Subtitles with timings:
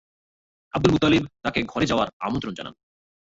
[0.73, 2.73] Abdul Muttalib তাঁকে ঘরে যাওয়ার আমন্ত্রণ জানান।